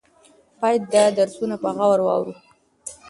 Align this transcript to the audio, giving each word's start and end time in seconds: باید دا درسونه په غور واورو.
باید 0.61 0.83
دا 0.93 1.03
درسونه 1.17 1.55
په 1.63 1.69
غور 1.77 1.99
واورو. 2.03 2.33